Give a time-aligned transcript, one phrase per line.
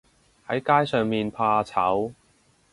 [0.47, 2.13] 喺街上面怕醜